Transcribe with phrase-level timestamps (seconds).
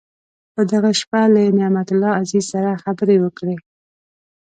[0.53, 3.55] په دغه شپه له نعمت الله عزیز سره خبرې وکړې.